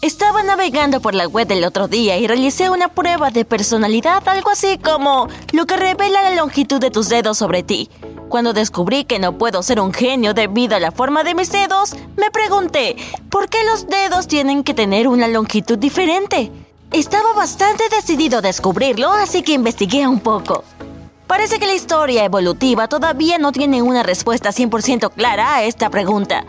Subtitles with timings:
[0.00, 4.50] Estaba navegando por la web el otro día y realicé una prueba de personalidad, algo
[4.50, 7.90] así como lo que revela la longitud de tus dedos sobre ti.
[8.28, 11.96] Cuando descubrí que no puedo ser un genio debido a la forma de mis dedos,
[12.16, 12.94] me pregunté,
[13.28, 16.52] ¿por qué los dedos tienen que tener una longitud diferente?
[16.92, 20.62] Estaba bastante decidido a descubrirlo, así que investigué un poco.
[21.26, 26.44] Parece que la historia evolutiva todavía no tiene una respuesta 100% clara a esta pregunta.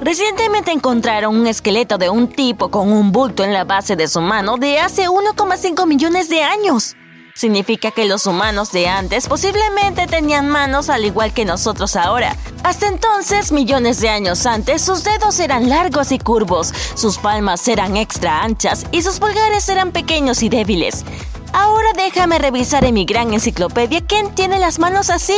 [0.00, 4.20] Recientemente encontraron un esqueleto de un tipo con un bulto en la base de su
[4.20, 6.94] mano de hace 1,5 millones de años.
[7.34, 12.36] Significa que los humanos de antes posiblemente tenían manos al igual que nosotros ahora.
[12.64, 17.96] Hasta entonces, millones de años antes, sus dedos eran largos y curvos, sus palmas eran
[17.96, 21.04] extra anchas y sus pulgares eran pequeños y débiles.
[21.52, 25.36] Ahora déjame revisar en mi gran enciclopedia quién tiene las manos así.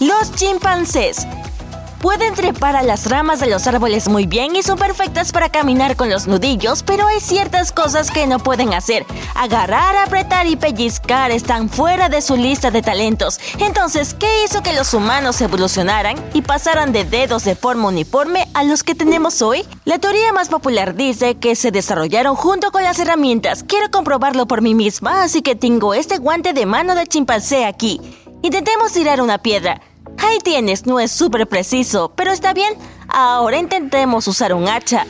[0.00, 1.26] Los chimpancés.
[2.00, 5.96] Pueden trepar a las ramas de los árboles muy bien y son perfectas para caminar
[5.96, 9.06] con los nudillos, pero hay ciertas cosas que no pueden hacer.
[9.34, 13.40] Agarrar, apretar y pellizcar están fuera de su lista de talentos.
[13.58, 18.62] Entonces, ¿qué hizo que los humanos evolucionaran y pasaran de dedos de forma uniforme a
[18.62, 19.64] los que tenemos hoy?
[19.84, 23.64] La teoría más popular dice que se desarrollaron junto con las herramientas.
[23.66, 28.00] Quiero comprobarlo por mí misma, así que tengo este guante de mano de chimpancé aquí.
[28.42, 29.80] Intentemos tirar una piedra.
[30.26, 32.74] Ahí tienes, no es súper preciso, pero está bien.
[33.08, 35.06] Ahora intentemos usar un hacha.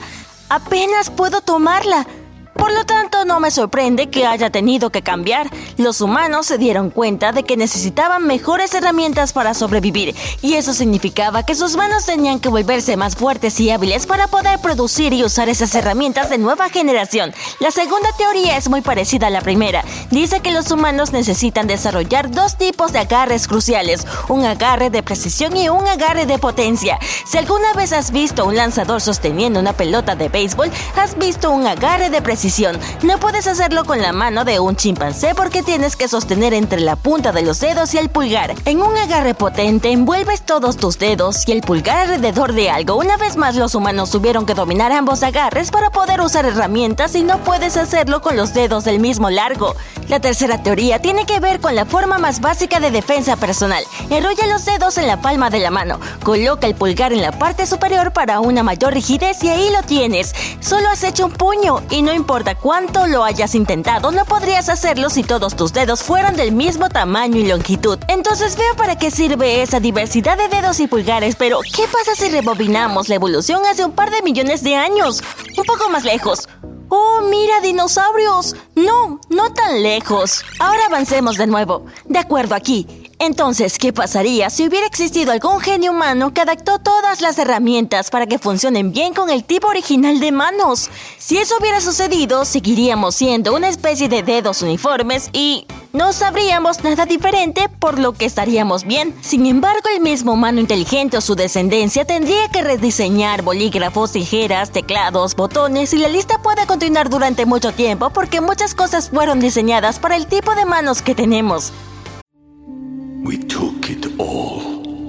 [0.50, 2.06] Apenas puedo tomarla.
[2.55, 5.50] Por lo tanto, no me sorprende que haya tenido que cambiar.
[5.77, 11.45] Los humanos se dieron cuenta de que necesitaban mejores herramientas para sobrevivir, y eso significaba
[11.45, 15.48] que sus manos tenían que volverse más fuertes y hábiles para poder producir y usar
[15.48, 17.33] esas herramientas de nueva generación.
[17.61, 19.85] La segunda teoría es muy parecida a la primera.
[20.11, 25.57] Dice que los humanos necesitan desarrollar dos tipos de agarres cruciales, un agarre de precisión
[25.57, 26.98] y un agarre de potencia.
[27.24, 31.67] Si alguna vez has visto un lanzador sosteniendo una pelota de béisbol, has visto un
[31.67, 36.08] agarre de precisión no puedes hacerlo con la mano de un chimpancé porque tienes que
[36.08, 38.55] sostener entre la punta de los dedos y el pulgar.
[38.64, 42.96] En un agarre potente envuelves todos tus dedos y el pulgar alrededor de algo.
[42.96, 47.22] Una vez más los humanos tuvieron que dominar ambos agarres para poder usar herramientas y
[47.22, 49.77] no puedes hacerlo con los dedos del mismo largo.
[50.08, 53.84] La tercera teoría tiene que ver con la forma más básica de defensa personal.
[54.11, 57.67] Enrolla los dedos en la palma de la mano, coloca el pulgar en la parte
[57.67, 60.34] superior para una mayor rigidez y ahí lo tienes.
[60.61, 65.11] Solo has hecho un puño y no importa cuánto lo hayas intentado, no podrías hacerlo
[65.11, 67.98] si todos tus dedos fueran del mismo tamaño y longitud.
[68.08, 72.30] Entonces veo para qué sirve esa diversidad de dedos y pulgares, pero ¿qué pasa si
[72.30, 75.23] rebobinamos la evolución hace un par de millones de años?
[75.58, 76.48] Un poco más lejos.
[76.89, 78.55] ¡Oh, mira, dinosaurios!
[78.77, 80.45] No, no tan lejos.
[80.61, 81.85] Ahora avancemos de nuevo.
[82.05, 82.86] De acuerdo aquí.
[83.19, 88.27] Entonces, ¿qué pasaría si hubiera existido algún genio humano que adaptó todas las herramientas para
[88.27, 90.91] que funcionen bien con el tipo original de manos?
[91.17, 97.07] Si eso hubiera sucedido, seguiríamos siendo una especie de dedos uniformes y no sabríamos nada
[97.07, 99.15] diferente, por lo que estaríamos bien.
[99.23, 105.37] Sin embargo, el mismo humano inteligente o su descendencia tendría que rediseñar bolígrafos, tijeras, teclados,
[105.37, 110.17] botones y la lista puede continuar durante mucho tiempo porque muchas cosas fueron diseñadas para
[110.17, 111.73] el tipo de manos que tenemos.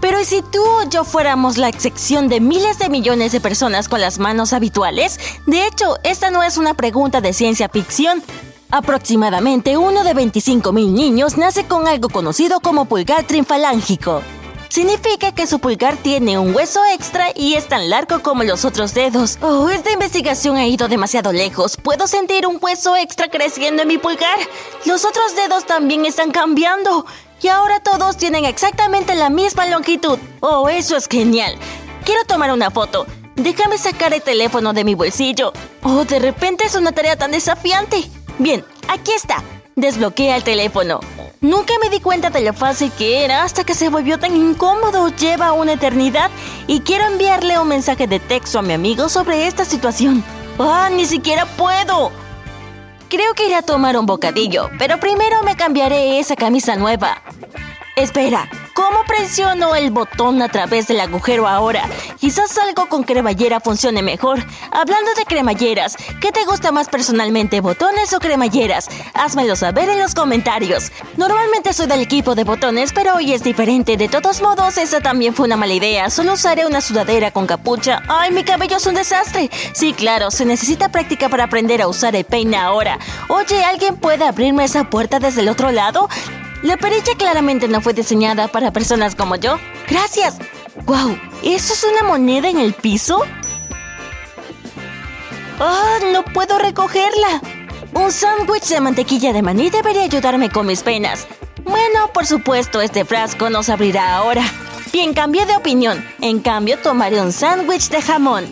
[0.00, 3.88] Pero ¿y si tú o yo fuéramos la excepción de miles de millones de personas
[3.88, 5.20] con las manos habituales?
[5.46, 8.22] De hecho, esta no es una pregunta de ciencia ficción.
[8.70, 14.22] Aproximadamente uno de 25 mil niños nace con algo conocido como pulgar trinfalángico.
[14.70, 18.94] Significa que su pulgar tiene un hueso extra y es tan largo como los otros
[18.94, 19.36] dedos.
[19.42, 21.76] Oh, esta investigación ha ido demasiado lejos.
[21.76, 24.38] Puedo sentir un hueso extra creciendo en mi pulgar.
[24.84, 27.04] Los otros dedos también están cambiando.
[27.42, 30.18] Y ahora todos tienen exactamente la misma longitud.
[30.40, 31.54] Oh, eso es genial.
[32.04, 33.06] Quiero tomar una foto.
[33.34, 35.52] Déjame sacar el teléfono de mi bolsillo.
[35.82, 38.10] Oh, de repente es una tarea tan desafiante.
[38.38, 39.42] Bien, aquí está.
[39.74, 41.00] Desbloquea el teléfono.
[41.40, 45.08] Nunca me di cuenta de lo fácil que era hasta que se volvió tan incómodo.
[45.08, 46.30] Lleva una eternidad
[46.66, 50.22] y quiero enviarle un mensaje de texto a mi amigo sobre esta situación.
[50.58, 52.12] ¡Ah, ni siquiera puedo!
[53.08, 57.22] Creo que iré a tomar un bocadillo, pero primero me cambiaré esa camisa nueva.
[58.00, 61.86] Espera, ¿Cómo presiono el botón a través del agujero ahora?
[62.18, 64.42] Quizás algo con cremallera funcione mejor.
[64.70, 68.88] Hablando de cremalleras, ¿qué te gusta más personalmente, botones o cremalleras?
[69.12, 70.92] Házmelo saber en los comentarios.
[71.18, 73.98] Normalmente soy del equipo de botones, pero hoy es diferente.
[73.98, 76.08] De todos modos, esa también fue una mala idea.
[76.08, 78.02] Solo usaré una sudadera con capucha.
[78.08, 79.50] ¡Ay, mi cabello es un desastre!
[79.74, 82.98] Sí, claro, se necesita práctica para aprender a usar el peine ahora.
[83.28, 86.08] Oye, ¿alguien puede abrirme esa puerta desde el otro lado?
[86.62, 89.58] La perilla claramente no fue diseñada para personas como yo.
[89.88, 90.36] ¡Gracias!
[90.84, 91.18] ¡Wow!
[91.42, 93.22] ¿Eso es una moneda en el piso?
[95.58, 95.98] ¡Ah!
[96.12, 97.40] ¡No puedo recogerla!
[97.94, 101.26] Un sándwich de mantequilla de maní debería ayudarme con mis penas.
[101.64, 104.44] Bueno, por supuesto, este frasco no se abrirá ahora.
[104.92, 106.04] Bien, cambié de opinión.
[106.20, 108.44] En cambio, tomaré un sándwich de jamón.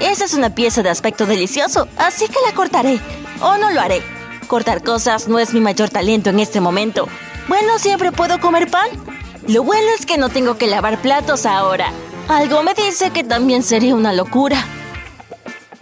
[0.00, 3.00] Esa es una pieza de aspecto delicioso, así que la cortaré.
[3.40, 4.02] O no lo haré.
[4.46, 7.08] Cortar cosas no es mi mayor talento en este momento.
[7.48, 8.88] Bueno, siempre puedo comer pan.
[9.46, 11.92] Lo bueno es que no tengo que lavar platos ahora.
[12.28, 14.64] Algo me dice que también sería una locura.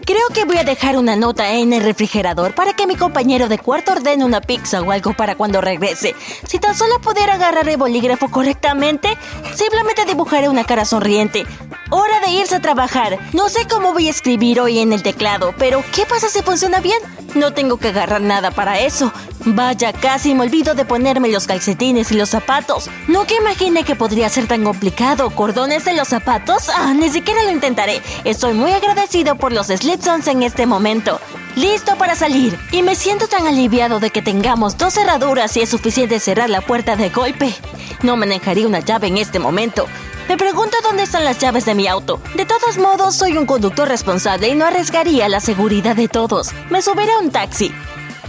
[0.04, 3.58] Creo que voy a dejar una nota en el refrigerador para que mi compañero de
[3.58, 6.14] cuarto ordene una pizza o algo para cuando regrese.
[6.46, 9.16] Si tan solo pudiera agarrar el bolígrafo correctamente,
[9.54, 11.46] simplemente dibujaré una cara sonriente.
[11.88, 13.18] Hora de irse a trabajar.
[13.32, 16.80] No sé cómo voy a escribir hoy en el teclado, pero ¿qué pasa si funciona
[16.80, 16.98] bien?
[17.34, 19.12] No tengo que agarrar nada para eso.
[19.46, 22.88] Vaya, casi me olvido de ponerme los calcetines y los zapatos.
[23.08, 25.30] Nunca imaginé que podría ser tan complicado.
[25.30, 26.70] ¿Cordones de los zapatos?
[26.70, 28.00] Ah, ni siquiera lo intentaré.
[28.24, 31.20] Estoy muy agradecido por los slip-ons en este momento.
[31.56, 32.58] Listo para salir.
[32.72, 36.60] Y me siento tan aliviado de que tengamos dos cerraduras y es suficiente cerrar la
[36.60, 37.54] puerta de golpe.
[38.02, 39.86] No manejaría una llave en este momento.
[40.28, 42.20] Me pregunto dónde están las llaves de mi auto.
[42.34, 46.50] De todos modos, soy un conductor responsable y no arriesgaría la seguridad de todos.
[46.70, 47.72] Me subiré a un taxi.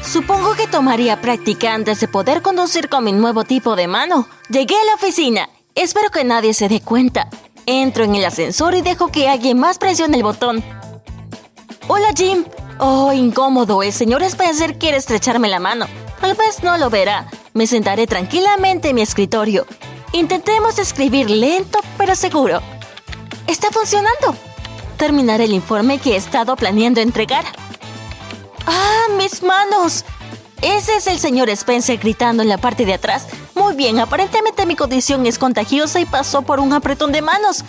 [0.03, 4.27] Supongo que tomaría práctica antes de poder conducir con mi nuevo tipo de mano.
[4.49, 5.49] Llegué a la oficina.
[5.73, 7.27] Espero que nadie se dé cuenta.
[7.65, 10.63] Entro en el ascensor y dejo que alguien más presione el botón.
[11.97, 12.43] Hola Jim.
[12.77, 13.81] Oh, incómodo.
[13.81, 15.85] El señor Spencer quiere estrecharme la mano.
[16.19, 17.29] Tal vez no lo verá.
[17.53, 19.65] Me sentaré tranquilamente en mi escritorio.
[20.11, 22.61] Intentemos escribir lento pero seguro.
[23.47, 24.35] Está funcionando.
[24.97, 27.45] Terminaré el informe que he estado planeando entregar.
[28.67, 30.03] ¡Ah, mis manos!
[30.61, 33.27] Ese es el señor Spencer gritando en la parte de atrás.
[33.53, 37.63] Muy bien, aparentemente mi condición es contagiosa y pasó por un apretón de manos.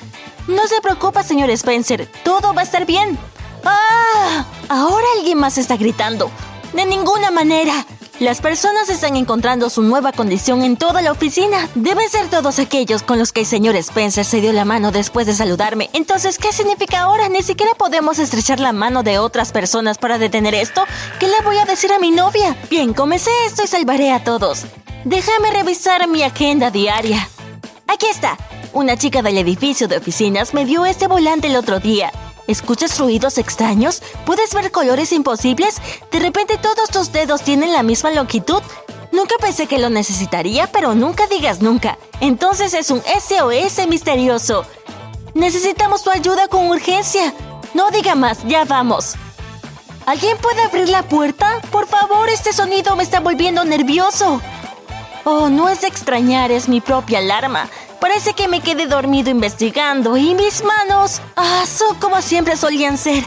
[0.48, 3.16] No se preocupe, señor Spencer, todo va a estar bien.
[3.66, 4.46] ¡Ah!
[4.68, 6.30] Ahora alguien más está gritando.
[6.72, 7.84] De ninguna manera.
[8.18, 11.68] Las personas están encontrando su nueva condición en toda la oficina.
[11.74, 15.26] Deben ser todos aquellos con los que el señor Spencer se dio la mano después
[15.26, 15.90] de saludarme.
[15.92, 17.28] Entonces, ¿qué significa ahora?
[17.28, 20.82] Ni siquiera podemos estrechar la mano de otras personas para detener esto.
[21.20, 22.56] ¿Qué le voy a decir a mi novia?
[22.70, 24.64] Bien, comencé esto y salvaré a todos.
[25.04, 27.28] Déjame revisar mi agenda diaria.
[27.86, 28.38] Aquí está.
[28.72, 32.10] Una chica del edificio de oficinas me dio este volante el otro día.
[32.46, 34.02] ¿Escuchas ruidos extraños?
[34.24, 35.80] ¿Puedes ver colores imposibles?
[36.12, 38.62] ¿De repente todos tus dedos tienen la misma longitud?
[39.10, 41.98] Nunca pensé que lo necesitaría, pero nunca digas nunca.
[42.20, 44.64] Entonces es un SOS misterioso.
[45.34, 47.34] Necesitamos tu ayuda con urgencia.
[47.74, 49.14] No diga más, ya vamos.
[50.06, 51.60] ¿Alguien puede abrir la puerta?
[51.72, 54.40] Por favor, este sonido me está volviendo nervioso.
[55.24, 57.68] Oh, no es de extrañar, es mi propia alarma.
[58.00, 63.24] Parece que me quedé dormido investigando y mis manos, ah, son como siempre solían ser.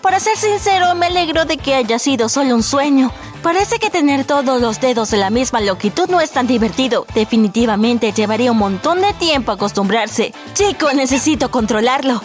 [0.00, 3.10] Para ser sincero, me alegro de que haya sido solo un sueño.
[3.42, 7.06] Parece que tener todos los dedos de la misma longitud no es tan divertido.
[7.14, 10.32] Definitivamente llevaría un montón de tiempo acostumbrarse.
[10.54, 12.22] Chico, necesito controlarlo.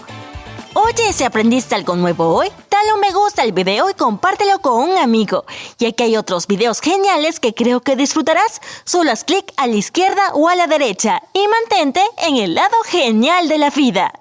[0.74, 4.90] Oye, si aprendiste algo nuevo hoy, dale un me gusta al video y compártelo con
[4.90, 5.44] un amigo.
[5.80, 9.76] Ya que hay otros videos geniales que creo que disfrutarás, solo haz clic a la
[9.76, 14.21] izquierda o a la derecha y mantente en el lado genial de la vida.